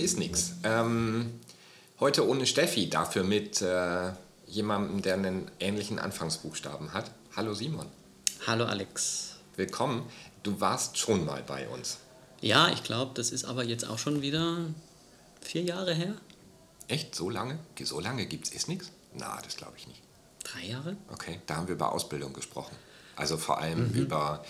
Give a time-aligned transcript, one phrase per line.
[0.00, 0.52] zu Isnix.
[0.62, 1.40] Ähm,
[1.98, 4.12] heute ohne Steffi, dafür mit äh,
[4.46, 7.10] jemandem, der einen ähnlichen Anfangsbuchstaben hat.
[7.36, 7.86] Hallo Simon.
[8.46, 9.36] Hallo Alex.
[9.56, 10.08] Willkommen.
[10.42, 11.98] Du warst schon mal bei uns.
[12.40, 14.64] Ja, ich glaube, das ist aber jetzt auch schon wieder
[15.42, 16.14] vier Jahre her.
[16.88, 17.14] Echt?
[17.14, 17.58] So lange?
[17.82, 18.90] So lange gibt es Isnix?
[19.14, 20.00] Na, das glaube ich nicht.
[20.44, 20.96] Drei Jahre?
[21.12, 22.74] Okay, da haben wir über Ausbildung gesprochen.
[23.16, 23.94] Also vor allem mhm.
[23.94, 24.44] über,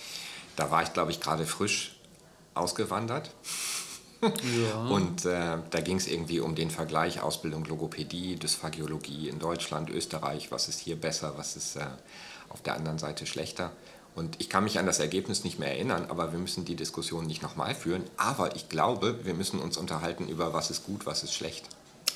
[0.55, 1.97] da war ich glaube ich gerade frisch
[2.55, 3.30] ausgewandert.
[4.23, 4.87] Ja.
[4.88, 10.51] Und äh, da ging es irgendwie um den Vergleich Ausbildung Logopädie, Dysphagiologie in Deutschland, Österreich,
[10.52, 11.87] was ist hier besser, was ist äh,
[12.51, 13.73] auf der anderen Seite schlechter.
[14.15, 17.27] Und ich kann mich an das Ergebnis nicht mehr erinnern, aber wir müssen die Diskussion
[17.27, 18.05] nicht nochmal führen.
[18.16, 21.65] Aber ich glaube, wir müssen uns unterhalten über, was ist gut, was ist schlecht.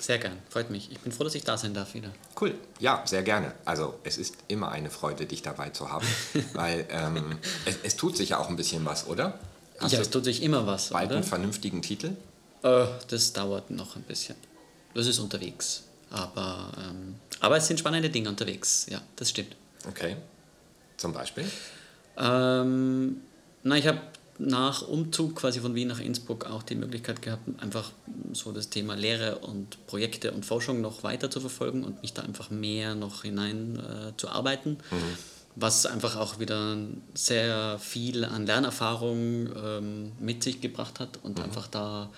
[0.01, 0.93] Sehr gern, freut mich.
[0.93, 2.11] Ich bin froh, dass ich da sein darf wieder.
[2.39, 3.53] Cool, ja, sehr gerne.
[3.65, 6.07] Also es ist immer eine Freude, dich dabei zu haben,
[6.53, 9.39] weil ähm, es, es, tut sich ja auch ein bisschen was, oder?
[9.85, 10.89] Hast ja, es tut sich immer was.
[10.89, 11.17] Bald oder?
[11.17, 12.13] einen vernünftigen Titel?
[12.63, 14.35] Äh, das dauert noch ein bisschen.
[14.95, 15.83] Das ist unterwegs.
[16.11, 18.87] Aber, ähm, aber es sind spannende Dinge unterwegs.
[18.89, 19.57] Ja, das stimmt.
[19.87, 20.17] Okay.
[20.97, 21.45] Zum Beispiel?
[22.17, 23.21] Ähm,
[23.63, 24.01] na, ich habe
[24.39, 27.93] nach Umzug quasi von Wien nach Innsbruck auch die Möglichkeit gehabt, einfach
[28.33, 32.23] so das Thema Lehre und Projekte und Forschung noch weiter zu verfolgen und mich da
[32.23, 34.79] einfach mehr noch hinein äh, zu arbeiten.
[34.91, 36.77] Mhm was einfach auch wieder
[37.15, 41.45] sehr viel an Lernerfahrung ähm, mit sich gebracht hat und mhm.
[41.45, 42.11] einfach da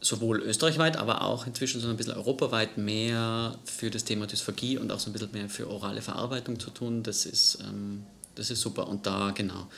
[0.00, 4.90] sowohl österreichweit, aber auch inzwischen so ein bisschen europaweit mehr für das Thema Dysphagie und
[4.90, 7.04] auch so ein bisschen mehr für orale Verarbeitung zu tun.
[7.04, 8.88] Das ist, ähm, das ist super.
[8.88, 9.68] Und da, genau,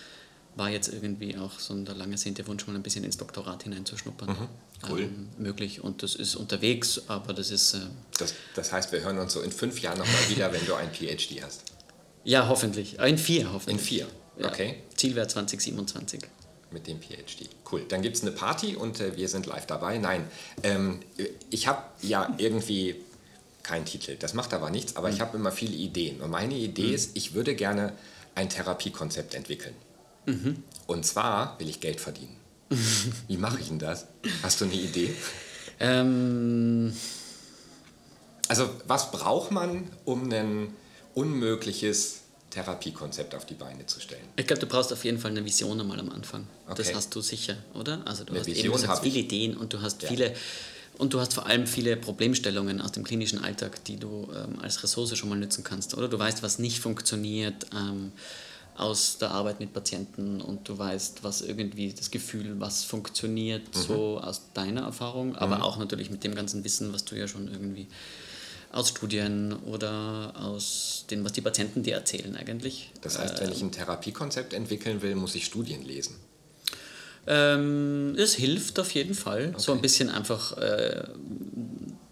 [0.57, 4.31] war jetzt irgendwie auch so ein lange sehnte Wunsch, mal ein bisschen ins Doktorat hineinzuschnuppern.
[4.31, 4.49] Mhm.
[4.89, 5.01] Cool.
[5.03, 5.85] Ähm, möglich.
[5.85, 7.75] Und das ist unterwegs, aber das ist.
[7.75, 7.81] Äh,
[8.19, 10.91] das, das heißt, wir hören uns so in fünf Jahren nochmal wieder, wenn du ein
[10.91, 11.74] PhD hast.
[12.25, 12.99] Ja, hoffentlich.
[12.99, 13.77] In vier, hoffentlich.
[13.77, 14.07] In vier,
[14.39, 14.49] ja.
[14.49, 14.83] okay.
[14.97, 16.21] Zielwert 2027.
[16.71, 17.49] Mit dem PhD.
[17.71, 17.85] Cool.
[17.89, 19.99] Dann gibt es eine Party und äh, wir sind live dabei.
[19.99, 20.27] Nein,
[20.65, 21.01] ähm,
[21.51, 22.97] ich habe ja irgendwie
[23.63, 24.17] keinen Titel.
[24.17, 25.15] Das macht aber nichts, aber mhm.
[25.15, 26.21] ich habe immer viele Ideen.
[26.21, 26.95] Und meine Idee mhm.
[26.95, 27.93] ist, ich würde gerne
[28.35, 29.75] ein Therapiekonzept entwickeln.
[30.27, 30.63] Mhm.
[30.87, 32.37] Und zwar will ich Geld verdienen.
[33.29, 34.07] Wie mache ich denn das?
[34.43, 35.15] Hast du eine Idee?
[35.81, 36.95] Ähm.
[38.47, 40.75] Also, was braucht man, um einen
[41.15, 42.21] unmögliches
[42.51, 44.23] Therapiekonzept auf die Beine zu stellen.
[44.37, 46.47] Ich glaube, du brauchst auf jeden Fall eine Vision einmal am Anfang.
[46.67, 46.75] Okay.
[46.77, 48.03] Das hast du sicher, oder?
[48.05, 49.25] Also du eine hast Vision eben viele ich.
[49.25, 50.09] Ideen und du hast ja.
[50.09, 50.35] viele
[50.97, 54.83] und du hast vor allem viele Problemstellungen aus dem klinischen Alltag, die du ähm, als
[54.85, 56.07] Ressource schon mal nutzen kannst, oder?
[56.07, 58.13] Du weißt, was nicht funktioniert ähm,
[58.77, 63.81] aus der Arbeit mit Patienten und du weißt, was irgendwie das Gefühl, was funktioniert, mhm.
[63.81, 65.63] so aus deiner Erfahrung, aber mhm.
[65.63, 67.89] auch natürlich mit dem ganzen Wissen, was du ja schon irgendwie
[68.75, 72.91] aus Studien oder aus dem, was die Patienten dir erzählen eigentlich.
[73.03, 76.17] Das heißt, wenn ich ein Therapiekonzept entwickeln will, muss ich Studien lesen?
[77.27, 79.51] Ähm, es hilft auf jeden Fall.
[79.51, 79.63] Okay.
[79.63, 81.05] So ein bisschen einfach äh,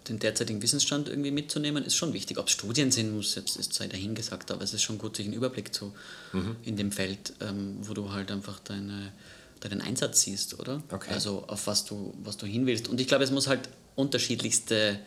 [0.07, 2.37] den derzeitigen Wissensstand irgendwie mitzunehmen, ist schon wichtig.
[2.37, 5.25] Ob es Studien sind, muss jetzt ist sei dahingesagt, aber es ist schon gut, sich
[5.25, 5.93] einen Überblick zu
[6.31, 6.55] mhm.
[6.63, 9.11] in dem Feld, ähm, wo du halt einfach deine,
[9.59, 10.81] deinen Einsatz siehst, oder?
[10.91, 11.13] Okay.
[11.13, 12.87] Also auf was du, was du hin willst.
[12.87, 14.97] Und ich glaube, es muss halt unterschiedlichste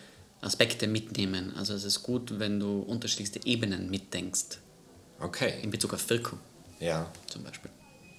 [0.40, 1.52] Aspekte mitnehmen.
[1.56, 4.58] Also es ist gut, wenn du unterschiedlichste Ebenen mitdenkst.
[5.20, 5.54] Okay.
[5.62, 6.38] In Bezug auf Wirkung.
[6.80, 7.10] Ja.
[7.26, 7.70] Zum Beispiel.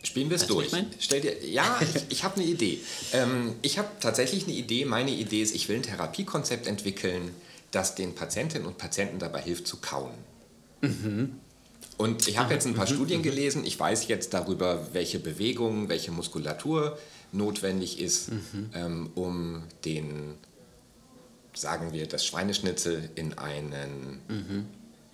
[0.03, 0.72] Spielen wir es durch.
[1.00, 2.79] Stell dir, ja, ich, ich habe eine Idee.
[3.13, 4.85] Ähm, ich habe tatsächlich eine Idee.
[4.85, 7.31] Meine Idee ist, ich will ein Therapiekonzept entwickeln,
[7.72, 10.13] das den Patientinnen und Patienten dabei hilft zu kauen.
[10.81, 11.39] Mhm.
[11.97, 12.94] Und ich habe jetzt ein paar mhm.
[12.94, 13.23] Studien mhm.
[13.23, 13.66] gelesen.
[13.66, 16.97] Ich weiß jetzt darüber, welche Bewegungen, welche Muskulatur
[17.31, 18.69] notwendig ist, mhm.
[18.73, 20.35] ähm, um den
[21.62, 24.66] sagen wir, das Schweineschnitzel in einen mhm.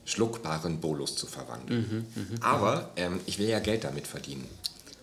[0.06, 2.06] schluckbaren Bolus zu verwandeln.
[2.16, 4.48] Mhm, mh, Aber ähm, ich will ja Geld damit verdienen.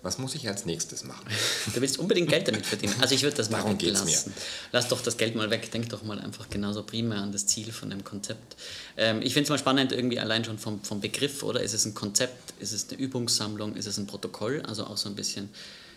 [0.03, 1.27] Was muss ich als nächstes machen?
[1.75, 2.95] Du willst unbedingt Geld damit verdienen.
[3.01, 4.33] Also ich würde das mal Darum geht's Mir.
[4.73, 5.71] Lass doch das Geld mal weg.
[5.71, 8.57] Denk doch mal einfach genauso primär an das Ziel von dem Konzept.
[8.97, 11.61] Ähm, ich finde es mal spannend, irgendwie allein schon vom, vom Begriff, oder?
[11.61, 12.55] Ist es ein Konzept?
[12.61, 13.77] Ist es eine Übungssammlung?
[13.77, 14.63] Ist es ein Protokoll?
[14.67, 15.51] Also auch so ein bisschen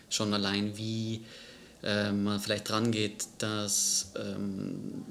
[0.10, 1.24] schon allein, wie
[1.84, 5.04] man vielleicht dran geht, dass ähm,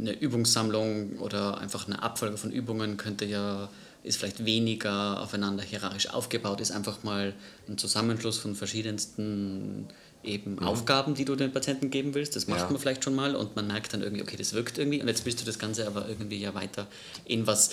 [0.00, 3.68] eine Übungssammlung oder einfach eine Abfolge von Übungen könnte ja
[4.02, 7.34] ist vielleicht weniger aufeinander hierarchisch aufgebaut, ist einfach mal
[7.68, 9.88] ein Zusammenschluss von verschiedensten
[10.22, 10.60] eben mhm.
[10.60, 12.36] Aufgaben, die du den Patienten geben willst.
[12.36, 12.70] Das macht ja.
[12.70, 15.24] man vielleicht schon mal und man merkt dann irgendwie, okay, das wirkt irgendwie und jetzt
[15.26, 16.86] willst du das Ganze aber irgendwie ja weiter
[17.24, 17.70] in was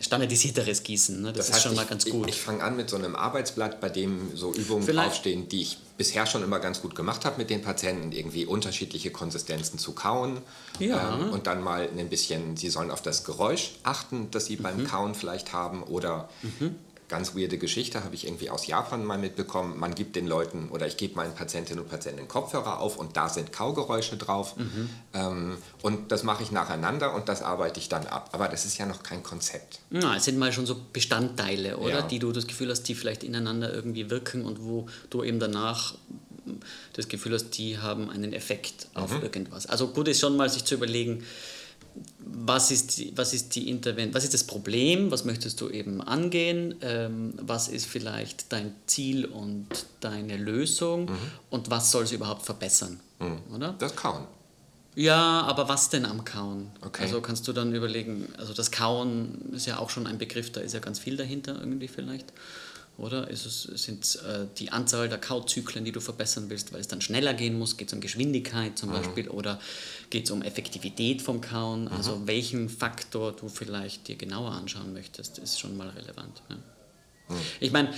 [0.00, 1.20] standardisierteres Gießen.
[1.20, 1.32] Ne?
[1.32, 2.28] Das, das heißt, ist schon mal ganz gut.
[2.28, 5.08] Ich, ich fange an mit so einem Arbeitsblatt, bei dem so Übungen Vielleicht.
[5.08, 9.10] draufstehen, die ich bisher schon immer ganz gut gemacht habe mit den Patienten, irgendwie unterschiedliche
[9.10, 10.38] Konsistenzen zu kauen.
[10.78, 11.14] Ja.
[11.14, 14.62] Ähm, und dann mal ein bisschen, sie sollen auf das Geräusch achten, das sie mhm.
[14.62, 16.76] beim Kauen vielleicht haben oder mhm.
[17.10, 19.78] Ganz weirde Geschichte, habe ich irgendwie aus Japan mal mitbekommen.
[19.78, 23.28] Man gibt den Leuten oder ich gebe meinen Patientinnen und Patienten Kopfhörer auf und da
[23.28, 24.56] sind Kaugeräusche drauf.
[24.56, 24.88] Mhm.
[25.12, 28.30] Ähm, und das mache ich nacheinander und das arbeite ich dann ab.
[28.32, 29.80] Aber das ist ja noch kein Konzept.
[29.90, 31.98] Ja, es sind mal schon so Bestandteile, oder?
[31.98, 32.02] Ja.
[32.02, 35.94] Die du das Gefühl hast, die vielleicht ineinander irgendwie wirken und wo du eben danach
[36.92, 39.22] das Gefühl hast, die haben einen Effekt auf mhm.
[39.22, 39.66] irgendwas.
[39.66, 41.24] Also gut ist schon mal sich zu überlegen,
[42.18, 46.00] was ist, die, was ist die Intervention, was ist das Problem, was möchtest du eben
[46.00, 49.66] angehen, ähm, was ist vielleicht dein Ziel und
[50.00, 51.18] deine Lösung mhm.
[51.50, 53.54] und was soll es überhaupt verbessern, mhm.
[53.54, 53.74] oder?
[53.78, 54.24] Das Kauen.
[54.96, 56.70] Ja, aber was denn am Kauen?
[56.80, 57.04] Okay.
[57.04, 60.60] Also kannst du dann überlegen, also das Kauen ist ja auch schon ein Begriff, da
[60.60, 62.32] ist ja ganz viel dahinter irgendwie vielleicht
[63.00, 63.28] oder?
[63.28, 67.00] Ist es sind äh, die Anzahl der Kauzyklen, die du verbessern willst, weil es dann
[67.00, 67.76] schneller gehen muss?
[67.76, 68.94] Geht es um Geschwindigkeit zum mhm.
[68.94, 69.60] Beispiel oder
[70.10, 71.84] geht es um Effektivität vom Kauen?
[71.84, 71.92] Mhm.
[71.92, 76.42] Also welchen Faktor du vielleicht dir genauer anschauen möchtest, ist schon mal relevant.
[76.48, 76.56] Ja.
[76.56, 77.40] Mhm.
[77.60, 77.92] Ich meine,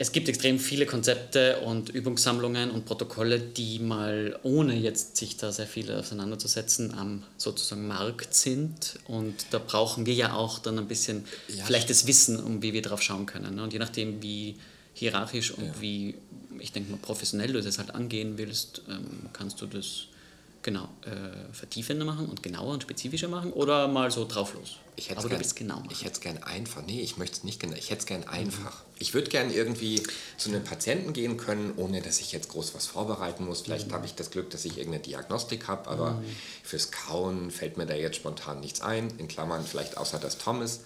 [0.00, 5.52] es gibt extrem viele Konzepte und Übungssammlungen und Protokolle, die mal ohne jetzt sich da
[5.52, 8.98] sehr viel auseinanderzusetzen am sozusagen Markt sind.
[9.08, 11.66] Und da brauchen wir ja auch dann ein bisschen ja.
[11.66, 13.56] vielleicht das Wissen, um wie wir drauf schauen können.
[13.56, 13.62] Ne?
[13.62, 14.56] Und je nachdem, wie
[14.94, 15.80] hierarchisch und ja.
[15.82, 16.14] wie,
[16.58, 20.06] ich denke mal, professionell du das halt angehen willst, ähm, kannst du das
[20.62, 24.76] genau äh, vertiefender machen und genauer und spezifischer machen oder mal so drauf los.
[24.96, 26.82] Ich hätte Aber gern, genau Ich hätte es gern einfach.
[26.82, 27.74] Nee, ich möchte es nicht genau.
[27.74, 28.74] Ich hätte es gern einfach.
[28.74, 28.90] Mhm.
[28.98, 30.02] Ich würde gern irgendwie
[30.36, 33.62] zu einem Patienten gehen können, ohne dass ich jetzt groß was vorbereiten muss.
[33.62, 33.94] Vielleicht mhm.
[33.94, 36.24] habe ich das Glück, dass ich irgendeine Diagnostik habe, aber mhm.
[36.62, 39.10] fürs Kauen fällt mir da jetzt spontan nichts ein.
[39.16, 40.80] In Klammern vielleicht außer das Thomas.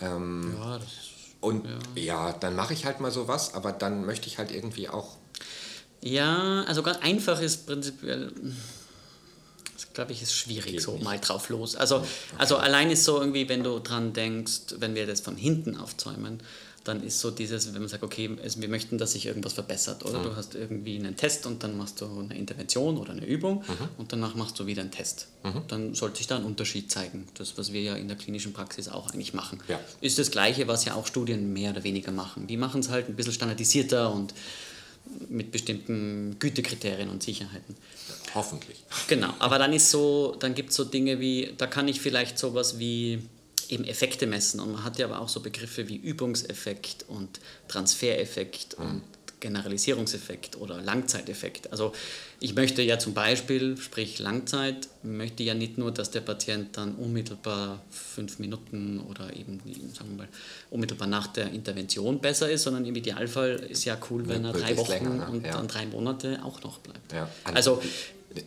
[0.00, 1.64] Ähm, ja, das ist, und
[1.94, 2.02] ja.
[2.02, 5.16] ja, dann mache ich halt mal sowas, aber dann möchte ich halt irgendwie auch.
[6.02, 8.32] Ja, also ganz einfach ist prinzipiell
[9.94, 11.04] glaube ich, ist schwierig, Geht so nicht.
[11.04, 11.76] mal drauf los.
[11.76, 12.06] Also, okay.
[12.38, 16.40] also allein ist so irgendwie, wenn du dran denkst, wenn wir das von hinten aufzäumen,
[16.86, 20.20] dann ist so dieses, wenn man sagt, okay, wir möchten, dass sich irgendwas verbessert, oder?
[20.20, 20.24] Mhm.
[20.24, 23.88] Du hast irgendwie einen Test und dann machst du eine Intervention oder eine Übung mhm.
[23.98, 25.26] und danach machst du wieder einen Test.
[25.42, 25.62] Mhm.
[25.68, 27.26] Dann sollte sich da ein Unterschied zeigen.
[27.34, 29.60] Das, was wir ja in der klinischen Praxis auch eigentlich machen.
[29.68, 29.80] Ja.
[30.00, 32.46] Ist das Gleiche, was ja auch Studien mehr oder weniger machen.
[32.46, 34.32] Die machen es halt ein bisschen standardisierter und
[35.28, 37.76] mit bestimmten Gütekriterien und Sicherheiten.
[38.34, 38.82] Hoffentlich.
[39.08, 42.38] Genau, aber dann ist so, dann gibt es so Dinge wie, da kann ich vielleicht
[42.38, 43.20] sowas wie
[43.68, 48.78] eben Effekte messen und man hat ja aber auch so Begriffe wie Übungseffekt und Transfereffekt
[48.78, 48.84] mhm.
[48.84, 49.02] und
[49.40, 51.70] Generalisierungseffekt oder Langzeiteffekt.
[51.70, 51.92] Also
[52.40, 56.94] ich möchte ja zum Beispiel, sprich Langzeit, möchte ja nicht nur, dass der Patient dann
[56.94, 59.60] unmittelbar fünf Minuten oder eben,
[59.94, 60.28] sagen wir mal,
[60.70, 64.76] unmittelbar nach der Intervention besser ist, sondern im Idealfall ist ja cool, wenn er drei
[64.76, 65.52] Wochen länger, und ja.
[65.52, 67.12] dann drei Monate auch noch bleibt.
[67.12, 67.28] Ja.
[67.44, 67.82] Also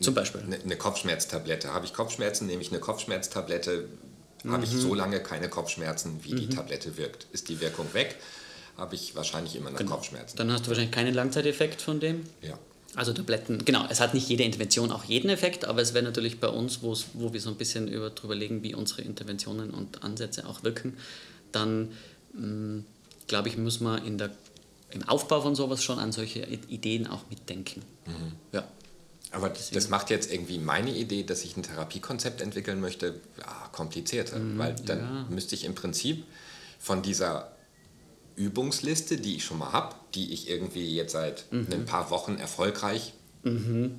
[0.01, 0.41] zum Beispiel.
[0.41, 1.73] Eine, eine Kopfschmerztablette.
[1.73, 3.87] Habe ich Kopfschmerzen, nehme ich eine Kopfschmerztablette,
[4.43, 4.51] mhm.
[4.51, 6.37] habe ich so lange keine Kopfschmerzen, wie mhm.
[6.37, 7.27] die Tablette wirkt.
[7.31, 8.15] Ist die Wirkung weg,
[8.79, 9.95] habe ich wahrscheinlich immer noch genau.
[9.95, 10.37] Kopfschmerzen.
[10.37, 12.23] Dann hast du wahrscheinlich keinen Langzeiteffekt von dem.
[12.41, 12.57] Ja.
[12.95, 16.39] Also Tabletten, genau, es hat nicht jede Intervention auch jeden Effekt, aber es wäre natürlich
[16.39, 20.47] bei uns, wo wir so ein bisschen über, drüber legen, wie unsere Interventionen und Ansätze
[20.47, 20.97] auch wirken,
[21.51, 21.89] dann
[22.33, 22.79] mm,
[23.27, 24.31] glaube ich, muss man in der,
[24.89, 27.83] im Aufbau von sowas schon an solche Ideen auch mitdenken.
[28.07, 28.33] Mhm.
[28.53, 28.67] Ja.
[29.31, 29.75] Aber Deswegen.
[29.75, 34.57] das macht jetzt irgendwie meine Idee, dass ich ein Therapiekonzept entwickeln möchte, ja, komplizierter, mhm,
[34.57, 35.25] weil dann ja.
[35.29, 36.25] müsste ich im Prinzip
[36.79, 37.51] von dieser
[38.39, 41.67] Übungsliste, die ich schon mal habe, die ich irgendwie jetzt seit mhm.
[41.71, 43.97] ein paar Wochen erfolgreich, mhm.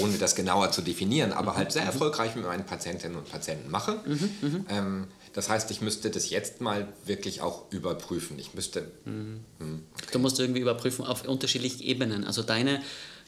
[0.00, 1.88] ohne das genauer zu definieren, aber halt sehr mhm.
[1.88, 4.00] erfolgreich mit meinen Patientinnen und Patienten mache.
[4.06, 4.66] Mhm, mhm.
[4.68, 8.38] Ähm, das heißt, ich müsste das jetzt mal wirklich auch überprüfen.
[8.38, 8.92] Ich müsste.
[9.04, 9.40] Mhm.
[9.58, 10.06] Hm, okay.
[10.12, 12.24] Du musst irgendwie überprüfen auf unterschiedlichen Ebenen.
[12.24, 12.80] Also deine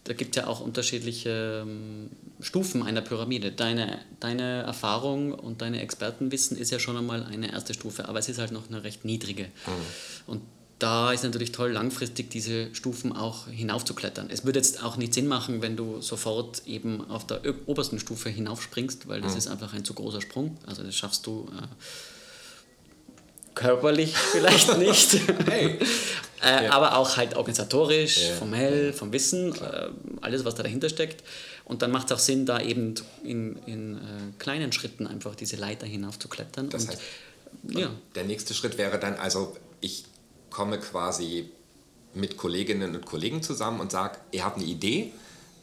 [0.04, 3.52] da gibt es ja auch unterschiedliche ähm, Stufen einer Pyramide.
[3.52, 8.28] Deine, deine Erfahrung und deine Expertenwissen ist ja schon einmal eine erste Stufe, aber es
[8.28, 9.44] ist halt noch eine recht niedrige.
[9.44, 9.70] Mhm.
[10.26, 10.42] Und
[10.80, 14.28] da ist natürlich toll, langfristig diese Stufen auch hinaufzuklettern.
[14.30, 18.28] Es würde jetzt auch nicht Sinn machen, wenn du sofort eben auf der obersten Stufe
[18.28, 19.38] hinaufspringst, weil das mhm.
[19.38, 20.56] ist einfach ein zu großer Sprung.
[20.66, 21.66] Also das schaffst du äh,
[23.54, 25.18] körperlich vielleicht nicht.
[25.48, 25.78] hey.
[26.42, 26.72] äh, ja.
[26.72, 28.34] Aber auch halt organisatorisch, ja.
[28.34, 29.88] formell, vom Wissen, äh,
[30.20, 31.22] alles, was da dahinter steckt.
[31.64, 32.94] Und dann macht es auch Sinn, da eben
[33.24, 33.98] in, in äh,
[34.38, 36.68] kleinen Schritten einfach diese Leiter hinauf zu klettern.
[36.68, 37.00] Das heißt,
[37.68, 37.90] ja.
[38.14, 40.04] der nächste Schritt wäre dann also, ich
[40.50, 41.50] komme quasi
[42.14, 45.12] mit Kolleginnen und Kollegen zusammen und sage, ihr habt eine Idee,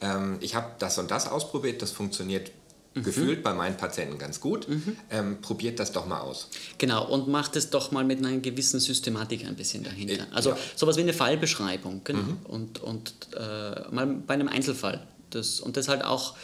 [0.00, 2.50] ähm, ich habe das und das ausprobiert, das funktioniert
[2.94, 3.02] mhm.
[3.02, 4.68] gefühlt bei meinen Patienten ganz gut.
[4.68, 4.96] Mhm.
[5.10, 6.48] Ähm, probiert das doch mal aus.
[6.78, 10.14] Genau, und macht es doch mal mit einer gewissen Systematik ein bisschen dahinter.
[10.14, 10.58] Äh, also ja.
[10.76, 12.22] sowas wie eine Fallbeschreibung, genau.
[12.22, 12.38] Mhm.
[12.44, 15.06] Und, und äh, mal bei einem Einzelfall.
[15.30, 16.34] Das, und das halt auch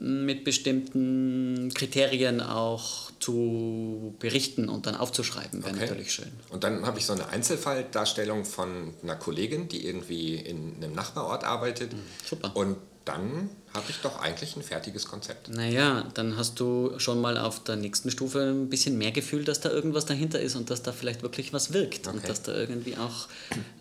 [0.00, 5.86] mit bestimmten Kriterien auch zu berichten und dann aufzuschreiben, wäre okay.
[5.86, 6.30] natürlich schön.
[6.50, 11.42] Und dann habe ich so eine Einzelfalldarstellung von einer Kollegin, die irgendwie in einem Nachbarort
[11.42, 11.92] arbeitet.
[11.92, 12.52] Mhm, super.
[12.54, 12.76] Und
[13.08, 15.48] dann habe ich doch eigentlich ein fertiges Konzept.
[15.48, 19.60] Naja, dann hast du schon mal auf der nächsten Stufe ein bisschen mehr Gefühl, dass
[19.60, 22.16] da irgendwas dahinter ist und dass da vielleicht wirklich was wirkt okay.
[22.16, 23.28] und dass da irgendwie auch,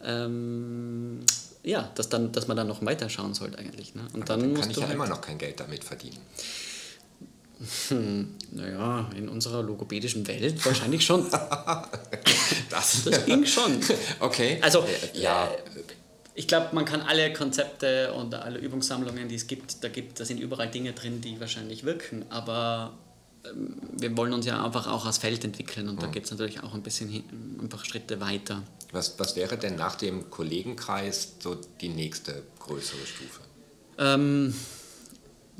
[0.03, 1.19] ähm,
[1.63, 3.95] ja, dass, dann, dass man dann noch weiter schauen sollte eigentlich.
[3.95, 4.07] Ne?
[4.13, 6.19] Und dann, dann kann ich ja halt immer noch kein Geld damit verdienen.
[7.89, 11.25] Hm, naja, in unserer logopädischen Welt wahrscheinlich schon.
[12.69, 13.79] das, das ging schon.
[14.19, 14.59] Okay.
[14.61, 15.45] Also, ja.
[15.45, 16.06] Äh,
[16.37, 20.23] ich glaube, man kann alle Konzepte und alle Übungssammlungen, die es gibt, da, gibt, da
[20.23, 22.93] sind überall Dinge drin, die wahrscheinlich wirken, aber
[23.43, 26.01] ähm, wir wollen uns ja einfach auch als Feld entwickeln und mhm.
[26.01, 27.23] da geht es natürlich auch ein bisschen hin,
[27.59, 28.61] einfach Schritte weiter.
[28.91, 33.41] Was, was wäre denn nach dem Kollegenkreis so die nächste größere Stufe?
[33.97, 34.53] Ähm,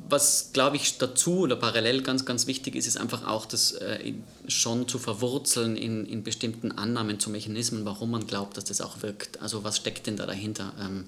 [0.10, 4.14] was, glaube ich, dazu oder parallel ganz, ganz wichtig ist, ist einfach auch das äh,
[4.48, 9.02] schon zu verwurzeln in, in bestimmten Annahmen zu Mechanismen, warum man glaubt, dass das auch
[9.02, 9.42] wirkt.
[9.42, 10.74] Also was steckt denn da dahinter?
[10.80, 11.06] Ähm,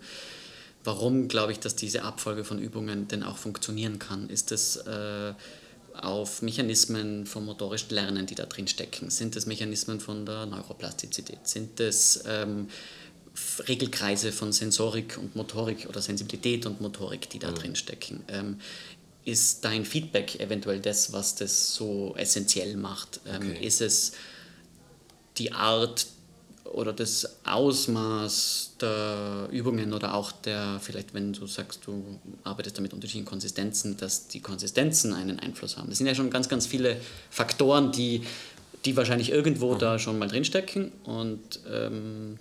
[0.83, 4.29] warum glaube ich, dass diese Abfolge von Übungen denn auch funktionieren kann?
[4.29, 5.33] Ist es äh,
[5.93, 9.09] auf Mechanismen vom motorischen Lernen, die da drin stecken?
[9.09, 11.47] Sind es Mechanismen von der Neuroplastizität?
[11.47, 12.67] Sind es ähm,
[13.67, 17.55] Regelkreise von Sensorik und Motorik oder Sensibilität und Motorik, die da mhm.
[17.55, 18.23] drin stecken.
[18.27, 18.59] Ähm,
[19.25, 23.19] ist dein Feedback eventuell das, was das so essentiell macht?
[23.27, 23.65] Ähm, okay.
[23.65, 24.13] Ist es
[25.37, 26.07] die Art
[26.65, 32.81] oder das Ausmaß der Übungen oder auch der, vielleicht wenn du sagst, du arbeitest da
[32.81, 35.89] mit unterschiedlichen Konsistenzen, dass die Konsistenzen einen Einfluss haben.
[35.89, 36.97] Das sind ja schon ganz, ganz viele
[37.29, 38.21] Faktoren, die,
[38.85, 39.79] die wahrscheinlich irgendwo mhm.
[39.79, 42.37] da schon mal drinstecken und ähm,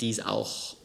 [0.00, 0.76] die es auch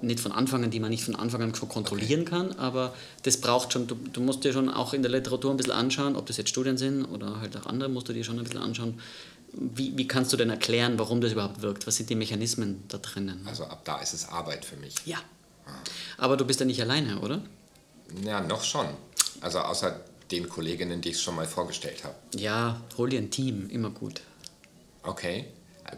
[0.00, 2.30] nicht von Anfang an, die man nicht von Anfang an so kontrollieren okay.
[2.30, 5.56] kann, aber das braucht schon, du, du musst dir schon auch in der Literatur ein
[5.56, 8.38] bisschen anschauen, ob das jetzt Studien sind oder halt auch andere, musst du dir schon
[8.38, 9.00] ein bisschen anschauen,
[9.52, 11.86] wie, wie kannst du denn erklären, warum das überhaupt wirkt?
[11.86, 13.46] Was sind die Mechanismen da drinnen?
[13.46, 14.94] Also ab da ist es Arbeit für mich.
[15.06, 15.18] Ja.
[15.66, 15.70] Ah.
[16.18, 17.40] Aber du bist ja nicht alleine, oder?
[18.24, 18.86] Ja, noch schon.
[19.40, 22.14] Also außer den Kolleginnen, die ich schon mal vorgestellt habe.
[22.34, 24.22] Ja, hol dir ein Team, immer gut.
[25.02, 25.46] Okay.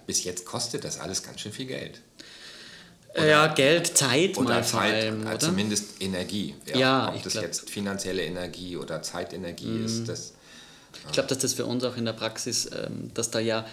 [0.06, 2.02] Bis jetzt kostet das alles ganz schön viel Geld.
[3.16, 5.38] Oder, ja, Geld, Zeit oder mal vor allem, oder?
[5.38, 6.54] Zumindest Energie.
[6.66, 9.84] Ja, ja ob das glaub, jetzt finanzielle Energie oder Zeitenergie mm.
[9.84, 10.08] ist.
[10.08, 10.34] Das,
[11.06, 13.66] ich glaube, dass das für uns auch in der Praxis, ähm, dass da ja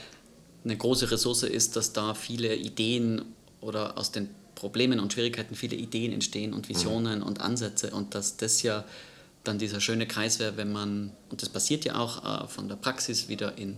[0.63, 3.23] eine große Ressource ist, dass da viele Ideen
[3.59, 7.25] oder aus den Problemen und Schwierigkeiten viele Ideen entstehen und Visionen mhm.
[7.25, 8.85] und Ansätze und dass das ja
[9.43, 12.77] dann dieser schöne Kreis wäre, wenn man, und das passiert ja auch äh, von der
[12.77, 13.77] Praxis wieder in,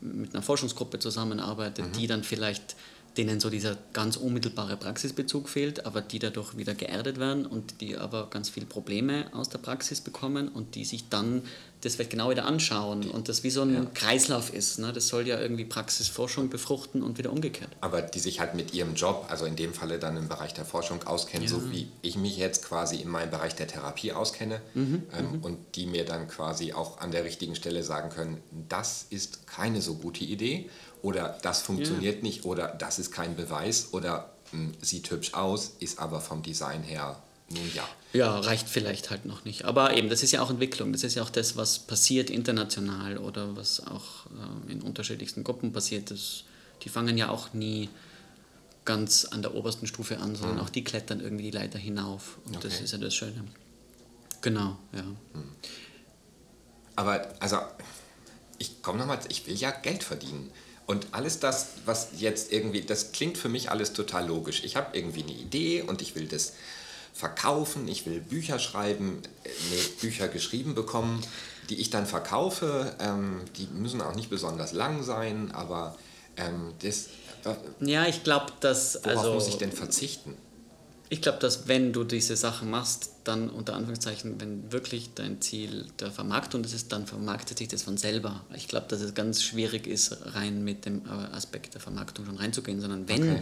[0.00, 1.92] mit einer Forschungsgruppe zusammenarbeitet, mhm.
[1.92, 2.76] die dann vielleicht
[3.18, 7.96] denen so dieser ganz unmittelbare Praxisbezug fehlt, aber die dadurch wieder geerdet werden und die
[7.96, 11.42] aber ganz viele Probleme aus der Praxis bekommen und die sich dann
[11.80, 13.86] das vielleicht genau wieder anschauen und das wie so ein ja.
[13.94, 14.78] Kreislauf ist.
[14.78, 14.92] Ne?
[14.92, 17.70] Das soll ja irgendwie Praxisforschung befruchten und wieder umgekehrt.
[17.80, 20.64] Aber die sich halt mit ihrem Job, also in dem Falle dann im Bereich der
[20.64, 21.54] Forschung auskennen, ja.
[21.54, 25.44] so wie ich mich jetzt quasi in meinem Bereich der Therapie auskenne mhm, ähm, mhm.
[25.44, 29.80] und die mir dann quasi auch an der richtigen Stelle sagen können, das ist keine
[29.80, 30.68] so gute Idee
[31.02, 32.22] oder das funktioniert ja.
[32.22, 36.42] nicht oder das ist kein Beweis oder mh, hm, sieht hübsch aus, ist aber vom
[36.42, 37.88] Design her nun ja.
[38.12, 39.64] Ja, reicht vielleicht halt noch nicht.
[39.64, 40.92] Aber eben, das ist ja auch Entwicklung.
[40.92, 45.72] Das ist ja auch das, was passiert international oder was auch äh, in unterschiedlichsten Gruppen
[45.72, 46.10] passiert.
[46.10, 46.44] Das,
[46.82, 47.88] die fangen ja auch nie
[48.84, 50.62] ganz an der obersten Stufe an, sondern mhm.
[50.62, 52.38] auch die klettern irgendwie die Leiter hinauf.
[52.46, 52.68] Und okay.
[52.68, 53.44] das ist ja das Schöne.
[54.40, 55.02] Genau, ja.
[55.02, 55.52] Mhm.
[56.96, 57.58] Aber also,
[58.58, 60.50] ich komme nochmal, ich will ja Geld verdienen.
[60.88, 64.64] Und alles das, was jetzt irgendwie, das klingt für mich alles total logisch.
[64.64, 66.54] Ich habe irgendwie eine Idee und ich will das
[67.12, 71.22] verkaufen, ich will Bücher schreiben, nee, Bücher geschrieben bekommen,
[71.68, 72.96] die ich dann verkaufe.
[73.00, 75.94] Ähm, die müssen auch nicht besonders lang sein, aber
[76.38, 77.08] ähm, das.
[77.80, 79.04] Ja, ich glaube, dass.
[79.04, 80.38] Worauf also, muss ich denn verzichten?
[81.10, 85.86] Ich glaube, dass wenn du diese Sachen machst, dann unter Anführungszeichen, wenn wirklich dein Ziel
[86.00, 88.44] der Vermarktung ist, dann vermarktet sich das von selber.
[88.54, 92.36] Ich glaube, dass es ganz schwierig ist, rein mit dem äh, Aspekt der Vermarktung schon
[92.36, 93.40] reinzugehen, sondern wenn, okay.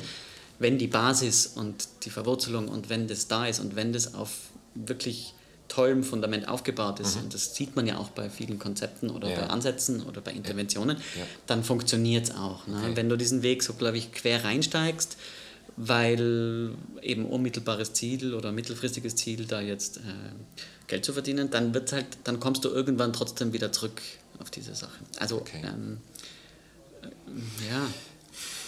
[0.60, 4.30] wenn die Basis und die Verwurzelung und wenn das da ist und wenn das auf
[4.74, 5.34] wirklich
[5.68, 7.24] tollem Fundament aufgebaut ist, mhm.
[7.24, 9.40] und das sieht man ja auch bei vielen Konzepten oder ja.
[9.40, 11.22] bei Ansätzen oder bei Interventionen, ja.
[11.22, 11.26] Ja.
[11.48, 12.66] dann funktioniert es auch.
[12.68, 12.78] Ne?
[12.78, 12.92] Okay.
[12.94, 15.16] Wenn du diesen Weg so, glaube ich, quer reinsteigst,
[15.76, 20.00] weil eben unmittelbares Ziel oder mittelfristiges Ziel da jetzt äh,
[20.86, 24.00] Geld zu verdienen, dann wird halt, dann kommst du irgendwann trotzdem wieder zurück
[24.38, 24.96] auf diese Sache.
[25.18, 25.62] Also okay.
[25.64, 25.98] ähm,
[27.02, 27.86] äh, ja.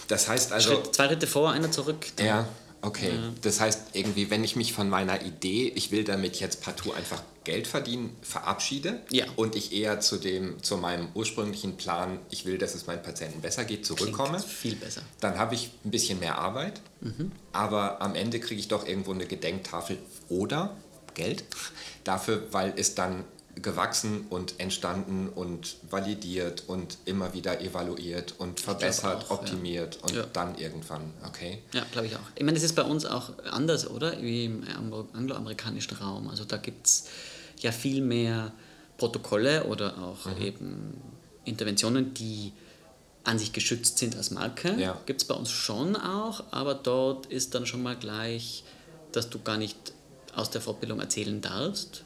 [0.08, 0.74] Das heißt also.
[0.74, 2.06] Schritt, zwei Schritte vor, einer zurück.
[2.20, 2.48] Ja,
[2.80, 3.32] Okay, ja.
[3.42, 7.22] das heißt irgendwie, wenn ich mich von meiner Idee, ich will damit jetzt partout einfach
[7.42, 9.24] Geld verdienen, verabschiede ja.
[9.36, 13.40] und ich eher zu, dem, zu meinem ursprünglichen Plan, ich will, dass es meinen Patienten
[13.40, 15.02] besser geht, zurückkomme, Klingt viel besser.
[15.20, 17.32] dann habe ich ein bisschen mehr Arbeit, mhm.
[17.52, 20.76] aber am Ende kriege ich doch irgendwo eine Gedenktafel oder
[21.14, 21.44] Geld
[22.04, 23.24] dafür, weil es dann
[23.60, 30.02] gewachsen und entstanden und validiert und immer wieder evaluiert und verbessert, auch, optimiert ja.
[30.02, 30.26] und ja.
[30.32, 31.62] dann irgendwann, okay?
[31.72, 32.20] Ja, glaube ich auch.
[32.34, 34.20] Ich meine, das ist bei uns auch anders, oder?
[34.20, 34.64] Wie im
[35.12, 36.28] angloamerikanischen Raum.
[36.28, 37.08] Also da gibt es
[37.60, 38.52] ja viel mehr
[38.96, 40.42] Protokolle oder auch mhm.
[40.42, 41.02] eben
[41.44, 42.52] Interventionen, die
[43.24, 44.74] an sich geschützt sind als Marke.
[44.78, 45.00] Ja.
[45.06, 48.64] Gibt es bei uns schon auch, aber dort ist dann schon mal gleich,
[49.12, 49.76] dass du gar nicht
[50.34, 52.04] aus der Fortbildung erzählen darfst,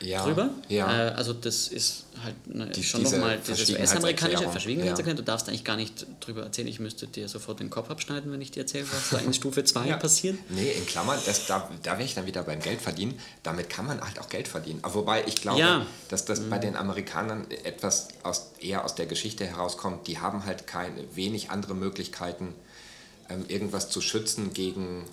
[0.00, 0.50] ja, drüber.
[0.68, 1.08] Ja.
[1.08, 5.18] Äh, also das ist halt ne, Die, schon nochmal dieses US-amerikanische Verschwiegenheitserklärung.
[5.18, 5.22] Ja.
[5.22, 8.40] Du darfst eigentlich gar nicht drüber erzählen, ich müsste dir sofort den Kopf abschneiden, wenn
[8.40, 9.96] ich dir erzähle, was da in Stufe 2 ja.
[9.96, 10.38] passiert.
[10.50, 13.18] Nee, in Klammern, das, da, da wäre ich dann wieder beim Geld verdienen.
[13.42, 14.80] Damit kann man halt auch Geld verdienen.
[14.82, 16.50] Aber wobei ich glaube, dass das mhm.
[16.50, 20.06] bei den Amerikanern etwas aus, eher aus der Geschichte herauskommt.
[20.06, 22.54] Die haben halt keine, wenig andere Möglichkeiten,
[23.28, 25.04] ähm, irgendwas zu schützen gegen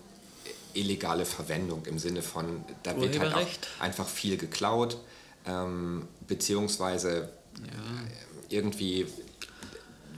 [0.73, 3.47] illegale Verwendung im Sinne von, da wird halt auch
[3.79, 4.97] einfach viel geklaut,
[5.45, 7.65] ähm, beziehungsweise ja.
[8.49, 9.07] irgendwie,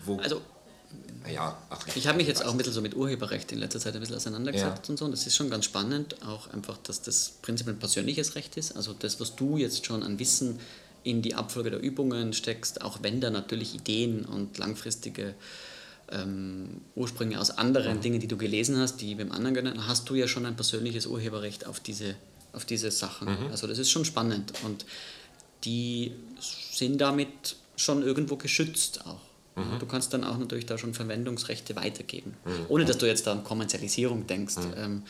[0.06, 0.18] wo.
[0.18, 0.42] Also,
[1.32, 3.94] ja, ach, ich habe mich jetzt auch ein bisschen so mit Urheberrecht in letzter Zeit
[3.94, 4.90] ein bisschen auseinandergesetzt ja.
[4.90, 5.06] und so.
[5.06, 8.76] Und das ist schon ganz spannend, auch einfach, dass das prinzipiell ein persönliches Recht ist.
[8.76, 10.60] Also das, was du jetzt schon an Wissen
[11.04, 15.36] in die Abfolge der Übungen steckst, auch wenn da natürlich Ideen und langfristige
[16.12, 18.02] ähm, Ursprünge aus anderen.
[18.02, 21.06] Dingen, die du gelesen hast, die beim anderen genannt hast du ja schon ein persönliches
[21.06, 22.16] Urheberrecht auf diese,
[22.54, 23.28] auf diese Sachen.
[23.28, 23.52] Mhm.
[23.52, 24.86] Also das ist schon spannend und
[25.64, 26.12] die
[26.72, 29.20] sind damit schon irgendwo geschützt auch.
[29.56, 29.80] Mhm.
[29.80, 32.66] Du kannst dann auch natürlich da schon Verwendungsrechte weitergeben, mhm.
[32.70, 34.58] ohne dass du jetzt da an Kommerzialisierung denkst.
[34.58, 34.74] Mhm.
[34.78, 35.04] Ähm,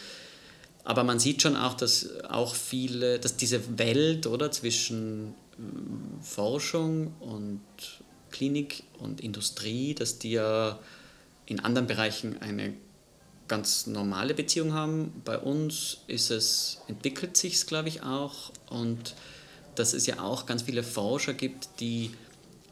[0.84, 7.14] aber man sieht schon auch, dass auch viele, dass diese Welt oder zwischen ähm, Forschung
[7.20, 7.61] und
[8.31, 10.79] Klinik und Industrie, dass die ja
[11.46, 12.74] in anderen Bereichen eine
[13.48, 15.22] ganz normale Beziehung haben.
[15.25, 18.51] Bei uns ist es, entwickelt sich es, glaube ich, auch.
[18.70, 19.15] Und
[19.75, 22.11] dass es ja auch ganz viele Forscher gibt, die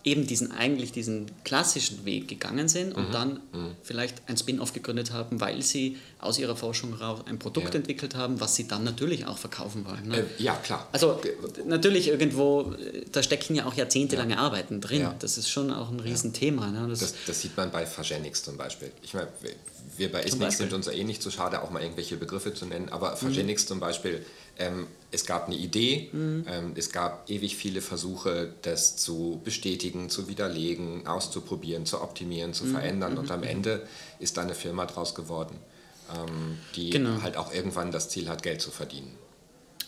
[0.04, 3.14] eben diesen eigentlich diesen klassischen Weg gegangen sind und mhm.
[3.14, 3.76] dann mhm.
[3.84, 7.76] vielleicht ein Spin-off gegründet haben, weil sie aus ihrer Forschung raus ein Produkt ja.
[7.76, 10.08] entwickelt haben, was sie dann natürlich auch verkaufen wollen.
[10.08, 10.20] Ne?
[10.20, 10.88] Äh, ja, klar.
[10.94, 11.22] Also
[11.66, 12.74] natürlich irgendwo,
[13.12, 14.40] da stecken ja auch jahrzehntelange ja.
[14.40, 15.02] Arbeiten drin.
[15.02, 15.16] Ja.
[15.20, 16.68] Das ist schon auch ein Riesenthema.
[16.68, 16.88] Ne?
[16.90, 18.92] Das, das, das, sieht man bei Fagenix zum Beispiel.
[19.02, 19.28] Ich meine,
[19.98, 22.66] wir bei ISMIX sind uns ja eh nicht so schade, auch mal irgendwelche Begriffe zu
[22.66, 23.68] nennen, aber Fagenix mhm.
[23.68, 24.26] zum Beispiel
[24.58, 26.46] ähm, es gab eine Idee, mhm.
[26.48, 32.66] ähm, es gab ewig viele Versuche, das zu bestätigen, zu widerlegen, auszuprobieren, zu optimieren, zu
[32.66, 32.72] mhm.
[32.72, 33.48] verändern und am mhm.
[33.48, 33.88] Ende
[34.20, 35.56] ist da eine Firma draus geworden,
[36.14, 37.22] ähm, die genau.
[37.22, 39.12] halt auch irgendwann das Ziel hat, Geld zu verdienen.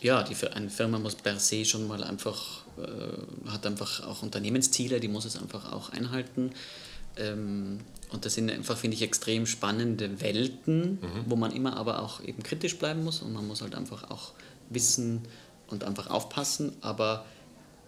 [0.01, 4.99] Ja, die, eine Firma muss per se schon mal einfach, äh, hat einfach auch Unternehmensziele,
[4.99, 6.51] die muss es einfach auch einhalten.
[7.17, 7.81] Ähm,
[8.11, 11.25] und das sind einfach, finde ich, extrem spannende Welten, mhm.
[11.27, 14.33] wo man immer aber auch eben kritisch bleiben muss und man muss halt einfach auch
[14.73, 15.21] wissen
[15.67, 16.75] und einfach aufpassen.
[16.81, 17.25] Aber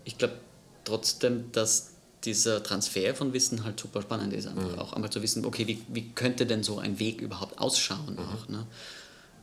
[0.06, 0.36] ich glaube
[0.84, 1.92] trotzdem, dass
[2.24, 4.48] dieser Transfer von Wissen halt super spannend ist.
[4.48, 4.80] Einfach mhm.
[4.80, 8.14] auch einmal zu wissen, okay, wie, wie könnte denn so ein Weg überhaupt ausschauen?
[8.14, 8.20] Mhm.
[8.20, 8.68] Auch, ne?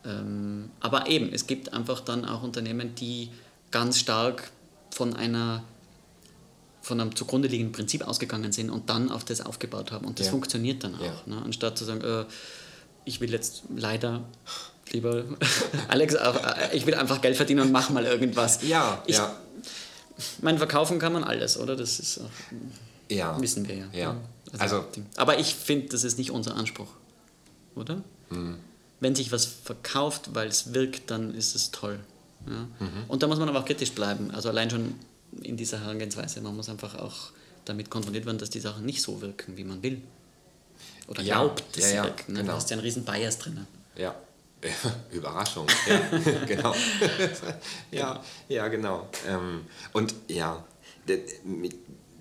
[0.05, 3.31] Ähm, aber eben, es gibt einfach dann auch Unternehmen, die
[3.71, 4.51] ganz stark
[4.91, 5.63] von einer
[6.83, 10.07] von einem zugrunde liegenden Prinzip ausgegangen sind und dann auf das aufgebaut haben.
[10.07, 10.33] Und das ja.
[10.33, 11.01] funktioniert dann auch.
[11.01, 11.23] Ja.
[11.27, 11.43] Ne?
[11.45, 12.25] Anstatt zu sagen, äh,
[13.05, 14.25] ich will jetzt leider
[14.93, 15.25] lieber
[15.89, 16.33] Alex, äh,
[16.73, 18.63] ich will einfach Geld verdienen und mach mal irgendwas.
[18.63, 19.35] Ja, ich, ja.
[20.43, 21.77] Mein Verkaufen kann man alles, oder?
[21.77, 22.21] Das ist
[23.09, 23.41] ja.
[23.41, 23.87] wissen wir ja.
[23.93, 24.17] ja.
[24.59, 26.89] Also, also aber ich finde, das ist nicht unser Anspruch,
[27.75, 28.03] oder?
[28.31, 28.57] Mhm.
[29.01, 32.01] Wenn sich was verkauft, weil es wirkt, dann ist es toll.
[32.47, 32.69] Ja?
[32.79, 33.05] Mhm.
[33.09, 34.31] Und da muss man aber auch kritisch bleiben.
[34.31, 34.95] Also allein schon
[35.43, 37.31] in dieser Herangehensweise, man muss einfach auch
[37.65, 40.03] damit konfrontiert werden, dass die Sachen nicht so wirken, wie man will.
[41.07, 42.33] Oder ja, glaubt, dass ja, sie wirken.
[42.33, 42.41] Ne?
[42.41, 42.53] Genau.
[42.53, 43.67] Du hast ja einen riesen Bias drin.
[43.97, 44.15] Ja,
[45.11, 46.01] Überraschung, ja,
[46.47, 46.75] genau.
[47.91, 49.09] ja, ja, genau.
[49.27, 50.65] Ähm, und ja,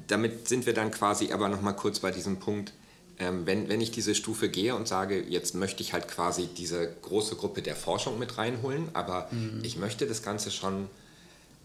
[0.08, 2.73] damit sind wir dann quasi aber nochmal kurz bei diesem Punkt,
[3.19, 6.89] ähm, wenn, wenn ich diese Stufe gehe und sage, jetzt möchte ich halt quasi diese
[7.02, 9.60] große Gruppe der Forschung mit reinholen, aber mhm.
[9.63, 10.89] ich möchte das Ganze schon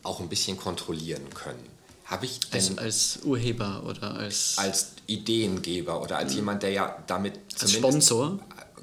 [0.03, 1.65] auch ein bisschen kontrollieren können.
[2.07, 6.39] Habe ich denn als, als, Urheber oder als als Ideengeber oder als mhm.
[6.39, 8.39] jemand, der ja damit als Sponsor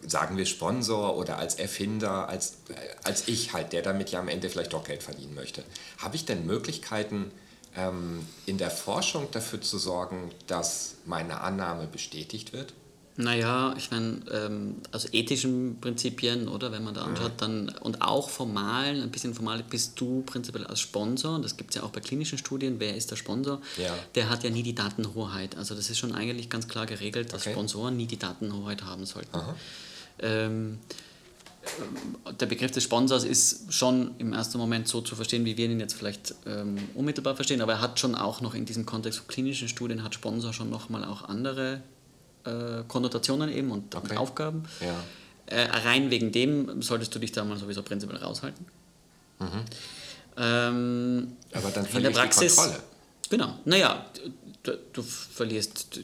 [0.08, 2.58] sagen wir Sponsor oder als Erfinder, als,
[3.04, 5.64] als ich halt, der damit ja am Ende vielleicht doch Geld verdienen möchte.
[6.00, 7.32] Habe ich denn Möglichkeiten,
[7.76, 12.74] ähm, in der Forschung dafür zu sorgen, dass meine Annahme bestätigt wird?
[13.18, 18.30] Naja, ich meine, ähm, also ethischen Prinzipien, oder wenn man da anschaut, dann und auch
[18.30, 22.00] formalen, ein bisschen formal bist du prinzipiell als Sponsor, das gibt es ja auch bei
[22.00, 23.62] klinischen Studien, wer ist der Sponsor?
[23.78, 23.94] Ja.
[24.16, 25.58] Der hat ja nie die Datenhoheit.
[25.58, 27.52] Also das ist schon eigentlich ganz klar geregelt, dass Okay.
[27.52, 29.38] Sponsoren nie die Datenhoheit haben sollten.
[30.22, 30.80] Ähm,
[32.40, 35.80] der Begriff des Sponsors ist schon im ersten Moment so zu verstehen, wie wir ihn
[35.80, 39.28] jetzt vielleicht ähm, unmittelbar verstehen, aber er hat schon auch noch in diesem Kontext von
[39.28, 41.82] klinischen Studien, hat Sponsor schon nochmal auch andere
[42.46, 44.18] äh, Konnotationen eben und, und Okay.
[44.18, 44.64] Aufgaben.
[44.80, 45.04] Ja.
[45.46, 48.66] Äh, rein wegen dem solltest du dich da mal sowieso prinzipiell raushalten.
[50.38, 52.56] Ähm, Aber dann in der verliere ich die Praxis.
[52.56, 52.84] Kontrolle.
[53.30, 53.60] Genau.
[53.66, 54.06] Naja,
[54.64, 56.00] du, du verlierst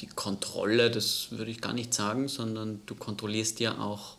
[0.00, 4.16] die Kontrolle, das würde ich gar nicht sagen, sondern du kontrollierst ja auch,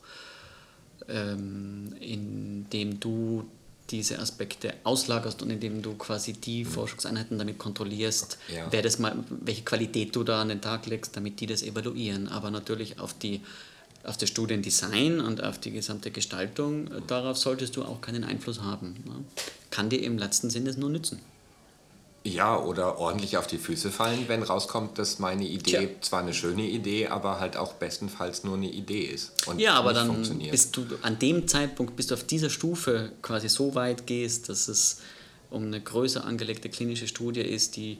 [1.08, 3.46] ähm, indem du
[3.90, 8.68] diese Aspekte auslagerst und indem du quasi die Forschungseinheiten damit kontrollierst, Ja.
[8.72, 12.30] wer das mal, welche Qualität du da an den Tag legst, damit die das evaluieren.
[12.30, 13.42] Aber natürlich auf die
[14.04, 18.62] auf das Studiendesign und auf die gesamte Gestaltung, äh, darauf solltest du auch keinen Einfluss
[18.62, 18.96] haben.
[19.06, 19.24] Ne?
[19.70, 21.20] Kann dir im letzten Sinne nur nützen.
[22.24, 25.90] Ja, oder ordentlich auf die Füße fallen, wenn rauskommt, dass meine Idee Tja.
[26.02, 29.48] zwar eine schöne Idee, aber halt auch bestenfalls nur eine Idee ist.
[29.48, 30.52] Und Ja, aber dann funktioniert.
[30.52, 34.68] bist du an dem Zeitpunkt, bis du auf dieser Stufe quasi so weit gehst, dass
[34.68, 35.00] es
[35.50, 37.98] um eine größer angelegte klinische Studie ist, die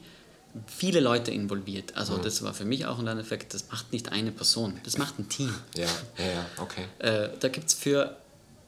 [0.68, 1.96] viele Leute involviert.
[1.96, 2.22] Also Mhm.
[2.22, 5.28] das war für mich auch ein Effekt, das macht nicht eine Person, das macht ein
[5.28, 5.52] Team.
[5.76, 5.86] Ja,
[6.18, 6.84] ja, ja, okay.
[7.00, 8.16] Äh, da gibt es für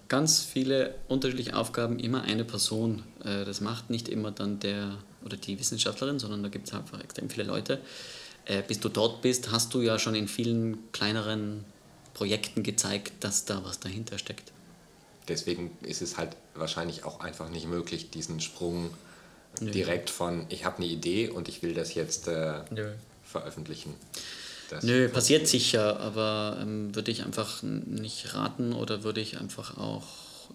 [0.09, 3.05] ganz viele unterschiedliche Aufgaben immer eine Person.
[3.25, 7.01] Äh, das macht nicht immer dann der oder die Wissenschaftlerin, sondern da gibt es einfach
[7.03, 7.81] extrem viele Leute.
[8.47, 11.65] Äh, bis du dort bist, hast du ja schon in vielen kleineren
[12.13, 14.53] Projekten gezeigt, dass da was dahinter steckt.
[15.29, 18.91] Deswegen ist es halt wahrscheinlich auch einfach nicht möglich, diesen Sprung
[19.61, 19.71] Nö.
[19.71, 22.61] direkt von, ich habe eine Idee und ich will das jetzt äh,
[23.25, 23.95] veröffentlichen.
[24.71, 29.79] Das Nö, passiert sicher, aber ähm, würde ich einfach nicht raten oder würde ich einfach
[29.79, 30.05] auch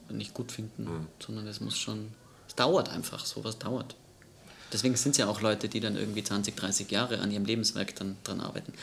[0.09, 2.11] nicht gut finden, sondern es muss schon,
[2.47, 3.95] es dauert einfach, sowas dauert.
[4.71, 7.95] Deswegen sind es ja auch Leute, die dann irgendwie 20, 30 Jahre an ihrem Lebenswerk
[7.95, 8.73] dann dran arbeiten.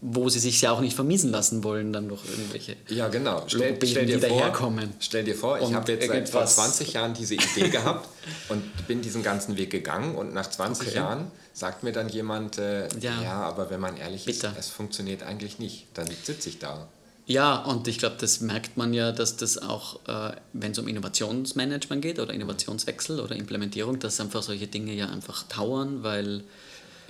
[0.00, 2.76] Wo sie sich ja auch nicht vermiesen lassen wollen, dann durch irgendwelche.
[2.88, 3.42] Ja, genau.
[3.48, 4.92] Stell, Logopäden, stell, dir die vor, daherkommen.
[5.00, 8.08] stell dir vor, ich habe jetzt seit vor irgendwas- 20 Jahren diese Idee gehabt
[8.48, 10.96] und bin diesen ganzen Weg gegangen und nach 20 Okay.
[10.98, 13.20] Jahren sagt mir dann jemand, äh, Ja.
[13.20, 13.32] ja.
[13.42, 14.50] aber wenn man ehrlich Bitter.
[14.52, 15.86] ist, es funktioniert eigentlich nicht.
[15.94, 16.86] Dann sitze ich da.
[17.28, 20.88] Ja, und ich glaube, das merkt man ja, dass das auch, äh, wenn es um
[20.88, 26.42] Innovationsmanagement geht oder Innovationswechsel oder Implementierung, dass einfach solche Dinge ja einfach dauern, weil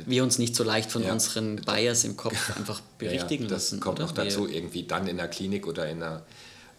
[0.07, 1.13] wir uns nicht so leicht von Ja.
[1.13, 3.81] unseren Bias im Kopf einfach berichtigen ja, das lassen.
[3.81, 4.07] kommt oder?
[4.09, 6.25] noch dazu, irgendwie dann in der Klinik oder in der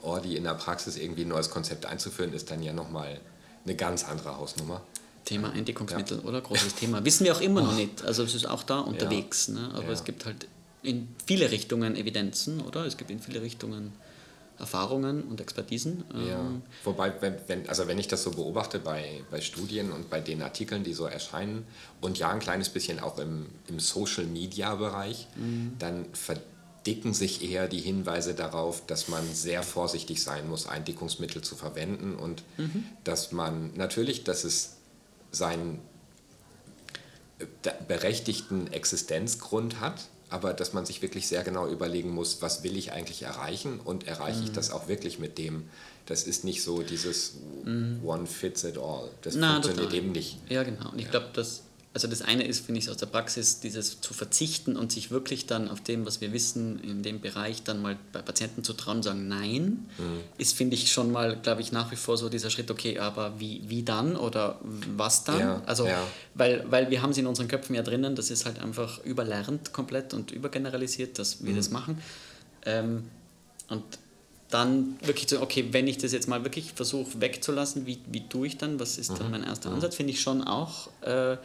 [0.02, 3.20] Ordi, in der Praxis irgendwie ein neues Konzept einzuführen, ist dann ja nochmal
[3.66, 4.82] eine ganz andere Hausnummer.
[5.24, 6.42] Thema Eindickungsmittel, oder?
[6.42, 7.04] Großes Thema.
[7.06, 8.04] Wissen wir auch immer noch nicht.
[8.04, 9.48] Also es ist auch da unterwegs.
[9.48, 9.54] Ja.
[9.54, 9.70] Ne?
[9.76, 9.92] Aber Ja.
[9.92, 10.48] es gibt halt
[10.84, 12.86] in viele Richtungen Evidenzen, oder?
[12.86, 13.94] Es gibt in viele Richtungen
[14.60, 16.04] Erfahrungen und Expertisen.
[16.14, 16.40] Ja.
[16.40, 20.20] Ähm, Wobei, wenn, wenn, also wenn ich das so beobachte bei, bei Studien und bei
[20.20, 21.66] den Artikeln, die so erscheinen,
[22.02, 25.28] und ja, ein kleines bisschen auch im, im Social-Media-Bereich,
[25.80, 31.56] dann verdicken sich eher die Hinweise darauf, dass man sehr vorsichtig sein muss, Eindickungsmittel zu
[31.56, 32.44] verwenden und
[33.06, 34.76] dass man natürlich, dass es
[35.32, 35.80] seinen
[37.40, 37.46] äh,
[37.88, 42.92] berechtigten Existenzgrund hat, aber dass man sich wirklich sehr genau überlegen muss, was will ich
[42.92, 44.44] eigentlich erreichen und erreiche Mhm.
[44.46, 45.68] ich das auch wirklich mit dem.
[46.06, 47.34] Das ist nicht so dieses
[48.04, 49.10] One fits it all.
[49.22, 49.42] Das Mhm.
[49.42, 49.98] Na, funktioniert total.
[49.98, 50.38] eben nicht.
[50.50, 50.90] Ja, genau.
[50.92, 51.62] Und ich glaube, dass,
[51.94, 55.48] also das eine ist, finde ich, aus der Praxis, dieses zu verzichten und sich wirklich
[55.48, 58.98] dann auf dem, was wir wissen, in dem Bereich dann mal bei Patienten zu trauen
[58.98, 60.20] und sagen, nein, Mhm.
[60.38, 63.40] ist, finde ich, schon mal, glaube ich, nach wie vor so dieser Schritt, okay, aber
[63.40, 65.40] wie, wie dann oder was dann?
[65.40, 66.08] Ja, also, ja.
[66.36, 69.74] Weil, weil wir haben es in unseren Köpfen ja drinnen, das ist halt einfach überlernt
[69.74, 71.58] komplett und übergeneralisiert, dass wir Mhm.
[71.58, 72.02] das machen.
[72.66, 73.06] Ähm,
[73.70, 73.84] und
[74.52, 78.48] dann wirklich zu, okay, wenn ich das jetzt mal wirklich versuche wegzulassen, wie, wie tue
[78.48, 78.80] ich dann?
[78.80, 79.18] Was ist Mhm.
[79.18, 79.96] dann mein erster Ansatz?
[79.96, 81.38] Finde ich schon auch, äh,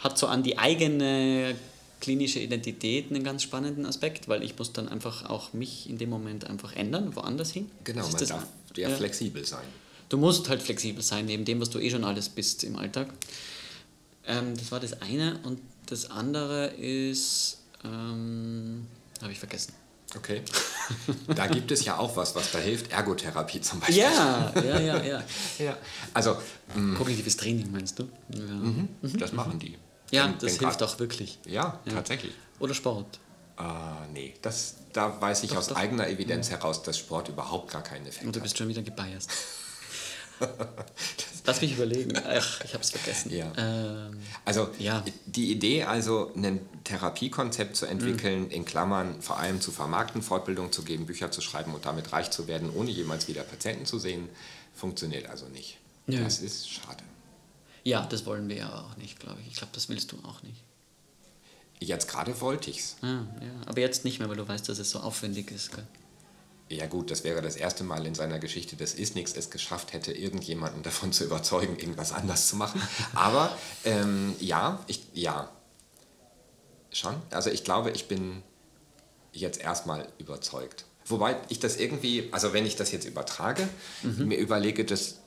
[0.00, 1.54] hat so an die eigene
[2.00, 6.10] klinische Identität einen ganz spannenden Aspekt, weil ich muss dann einfach auch mich in dem
[6.10, 7.70] Moment einfach ändern, woanders hin.
[7.84, 9.64] Genau, man darf ja, flexibel sein.
[10.08, 13.12] Du musst halt flexibel sein, neben dem, was du eh schon alles bist im Alltag.
[14.26, 15.38] Ähm, das war das eine.
[15.44, 18.86] Und das andere ist, ähm,
[19.22, 19.74] habe ich vergessen.
[20.16, 20.42] Okay.
[21.28, 22.90] da gibt es ja auch was, was da hilft.
[22.90, 23.98] Ergotherapie zum Beispiel.
[23.98, 25.24] Ja, ja, ja, ja.
[25.58, 25.76] ja.
[26.12, 26.36] Also,
[26.96, 28.08] Kognitives Training meinst du?
[28.34, 29.76] Ja, das machen die.
[30.10, 31.38] Ja Wenn- das wenn hilft grad- auch wirklich.
[31.46, 31.92] Ja, Ja.
[31.94, 32.32] tatsächlich.
[32.58, 33.18] Oder Sport.
[33.56, 35.76] Ah, nee, das, da weiß ich Doch, aus doch.
[35.76, 38.44] eigener Evidenz heraus, dass Sport überhaupt gar keinen Effekt Und du hat.
[38.44, 39.30] bist schon wieder gebiased.
[41.44, 42.12] Lass mich überlegen.
[42.16, 43.30] Ach, ich habe es vergessen.
[43.34, 43.52] Ja.
[43.56, 45.04] Ähm, Also Ja.
[45.26, 48.50] die Idee, also ein Therapiekonzept zu entwickeln, Mhm.
[48.50, 52.30] in Klammern vor allem zu vermarkten, Fortbildung zu geben, Bücher zu schreiben und damit reich
[52.30, 54.28] zu werden, ohne jemals wieder Patienten zu sehen,
[54.74, 55.76] funktioniert also nicht.
[56.06, 56.22] Nö.
[56.22, 57.02] Das ist schade.
[57.90, 59.48] Ja, das wollen wir ja auch nicht, glaube ich.
[59.48, 60.62] Ich glaube, das willst du auch nicht.
[61.80, 62.96] Jetzt gerade wollte ich's.
[63.02, 63.52] Ah, ja.
[63.66, 65.72] Aber jetzt nicht mehr, weil du weißt, dass es so aufwendig ist.
[65.72, 65.84] Gell?
[66.68, 70.12] Ja gut, das wäre das erste Mal in seiner Geschichte, dass Isnix es geschafft hätte,
[70.12, 72.80] irgendjemanden davon zu überzeugen, irgendwas anders zu machen.
[73.12, 75.50] Aber ähm, ja, ich, ja,
[76.92, 77.16] schon.
[77.30, 78.42] Also ich glaube, ich bin
[79.32, 80.84] jetzt erstmal überzeugt.
[81.06, 83.68] Wobei ich das irgendwie, also wenn ich das jetzt übertrage,
[84.02, 85.19] mir überlege, das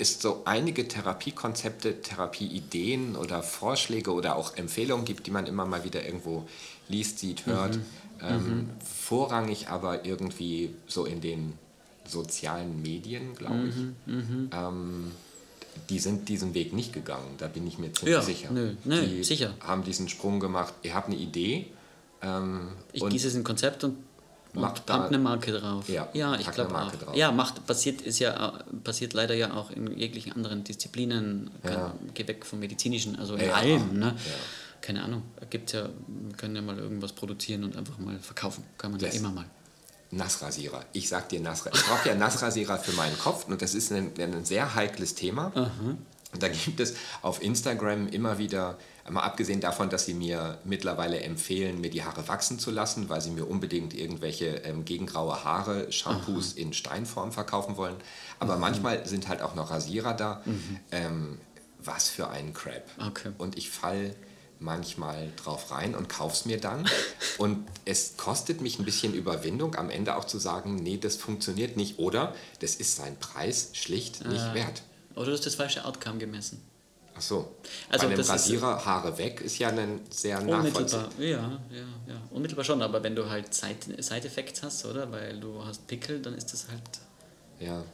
[0.00, 5.84] ist so einige Therapiekonzepte, Therapieideen oder Vorschläge oder auch Empfehlungen gibt, die man immer mal
[5.84, 6.48] wieder irgendwo
[6.88, 7.78] liest, sieht, hört.
[8.22, 11.52] Ähm, Vorrangig aber irgendwie so in den
[12.06, 13.74] sozialen Medien, glaube ich.
[14.52, 15.10] Ähm,
[15.88, 18.50] die sind diesen Weg nicht gegangen, da bin ich mir ziemlich Ja, sicher.
[18.50, 19.54] nö, nö, die sicher.
[19.60, 21.66] haben diesen Sprung gemacht, ihr habt eine Idee.
[22.22, 23.96] Ähm, Ich gieße es in ein Konzept und,
[24.52, 25.88] Macht da- eine Marke drauf.
[25.88, 26.90] Ja, ja ich pack glaube auch.
[26.92, 27.14] drauf.
[27.16, 31.50] Ja, macht, passiert, ist ja, passiert leider ja auch in jeglichen anderen Disziplinen.
[31.62, 31.94] Kann, Ja.
[32.14, 33.98] Geh weg vom Medizinischen, also in Ja, allem.
[33.98, 34.06] Ne?
[34.06, 34.32] ja.
[34.80, 35.22] Keine Ahnung.
[35.50, 38.64] Gibt ja, wir können ja mal irgendwas produzieren und einfach mal verkaufen.
[38.78, 39.16] Kann man ja Yes.
[39.16, 39.44] immer mal.
[40.12, 40.84] Nassrasierer.
[40.92, 41.76] Ich sag dir Nassrasierer.
[41.84, 45.52] Ich brauche ja Nassrasierer für meinen Kopf und das ist ein, ein sehr heikles Thema.
[45.54, 45.98] Und
[46.38, 51.80] da gibt es auf Instagram immer wieder, mal abgesehen davon, dass sie mir mittlerweile empfehlen,
[51.80, 56.52] mir die Haare wachsen zu lassen, weil sie mir unbedingt irgendwelche ähm, gegengraue Haare, Shampoos
[56.52, 57.96] in Steinform verkaufen wollen.
[58.38, 60.42] Aber manchmal sind halt auch noch Rasierer da.
[60.92, 61.38] Ähm,
[61.82, 62.84] was für ein Crap.
[63.08, 63.32] Okay.
[63.38, 64.14] Und ich fall
[64.58, 66.86] manchmal drauf rein und kauf's mir dann.
[67.38, 71.76] Und es kostet mich ein bisschen Überwindung, am Ende auch zu sagen, nee, das funktioniert
[71.78, 71.98] nicht.
[71.98, 74.54] Oder das ist sein Preis schlicht nicht Ah.
[74.54, 74.82] wert.
[75.20, 76.62] Oder du hast das falsche Outcome gemessen.
[77.14, 77.54] Ach so.
[77.90, 81.08] Also Bei einem Rasierer Haare weg ist ja ein sehr nachvollziehbar.
[81.18, 82.20] Unmittelbar, ja, ja, ja.
[82.30, 85.10] Unmittelbar schon, aber wenn du halt Side- Side-Effects hast, oder?
[85.12, 86.80] Weil du hast Pickel, dann ist das halt
[87.58, 87.84] Ja.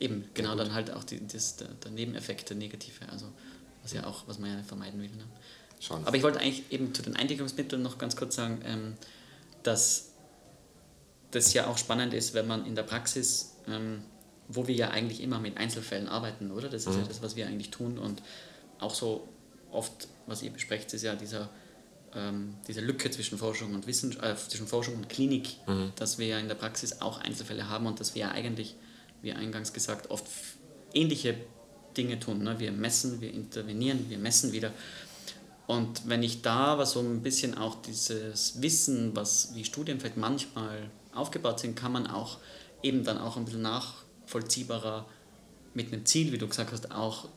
[0.00, 3.26] eben genau dann halt auch die, das, der, der Nebeneffekt, der negative, also
[3.82, 5.08] was ja auch, was man ja vermeiden will.
[5.08, 5.24] Ne?
[5.80, 6.06] Schon.
[6.06, 8.94] Aber ich wollte eigentlich eben zu den Eindigungsmitteln noch ganz kurz sagen, ähm,
[9.62, 10.08] dass
[11.30, 14.02] das ja auch spannend ist, wenn man in der Praxis, ähm,
[14.48, 16.68] wo wir ja eigentlich immer mit Einzelfällen arbeiten, oder?
[16.68, 18.22] Das ist ja das, was wir eigentlich tun und
[18.78, 19.28] auch so
[19.70, 21.48] oft, was ihr besprecht, ist ja dieser,
[22.14, 25.56] ähm, diese Lücke zwischen Forschung und Wissen, äh, zwischen Forschung und Klinik,
[25.96, 28.76] dass wir ja in der Praxis auch Einzelfälle haben und dass wir ja eigentlich,
[29.22, 30.26] wie eingangs gesagt, oft
[30.92, 31.34] ähnliche
[31.96, 32.42] Dinge tun.
[32.42, 32.58] Ne?
[32.58, 34.72] Wir messen, wir intervenieren, wir messen wieder.
[35.66, 40.90] Und wenn ich da aber so ein bisschen auch dieses Wissen, was wie Studienfeld manchmal
[41.14, 42.38] aufgebaut sind, kann man auch
[42.82, 43.62] eben dann auch ein bisschen
[44.24, 45.06] nachvollziehbarer
[45.74, 47.28] mit einem Ziel, wie du gesagt hast, auch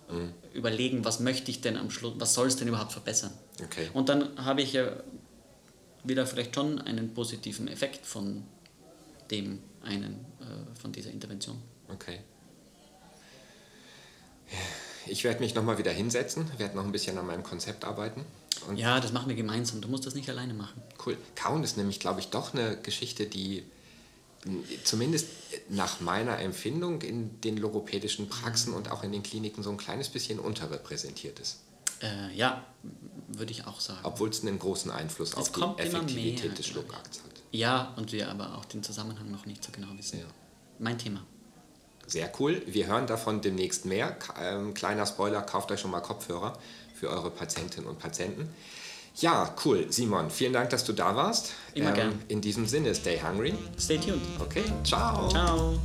[0.53, 3.31] überlegen, was möchte ich denn am Schluss, was soll es denn überhaupt verbessern.
[3.63, 3.89] Okay.
[3.93, 4.91] Und dann habe ich ja
[6.03, 8.43] wieder vielleicht schon einen positiven Effekt von
[9.31, 11.61] dem einen, äh, von dieser Intervention.
[11.89, 12.19] Okay.
[15.07, 18.23] Ich werde mich nochmal wieder hinsetzen, werde noch ein bisschen an meinem Konzept arbeiten.
[18.75, 19.81] Ja, das machen wir gemeinsam.
[19.81, 20.81] Du musst das nicht alleine machen.
[21.05, 21.17] Cool.
[21.35, 23.63] Kauen ist nämlich, glaube ich, doch eine Geschichte, die
[24.83, 25.27] zumindest
[25.69, 30.09] nach meiner Empfindung in den logopädischen Praxen und auch in den Kliniken so ein kleines
[30.09, 31.59] bisschen unterrepräsentiert ist.
[32.01, 32.63] Äh, ja,
[33.27, 33.99] würde ich auch sagen.
[34.03, 36.67] Obwohl es einen großen Einfluss auf die Effektivität mehr, des.
[36.67, 37.31] Schluckakts hat.
[37.51, 40.19] Ja, und wir aber auch den Zusammenhang noch nicht so genau wissen.
[40.19, 40.25] Ja.
[40.79, 41.25] Mein Thema.
[42.05, 42.61] Sehr cool.
[42.67, 44.17] Wir hören davon demnächst mehr.
[44.39, 46.57] Ähm, kleiner Spoiler, kauft euch schon mal Kopfhörer
[46.95, 48.49] für eure Patientinnen und Patienten.
[49.19, 49.87] Ja, cool.
[49.89, 51.53] Simon, vielen Dank, dass du da warst.
[51.73, 52.21] Immer ähm, gern.
[52.27, 53.53] In diesem Sinne, stay hungry.
[53.79, 54.21] Stay tuned.
[54.39, 55.27] Okay, ciao.
[55.29, 55.79] Ciao.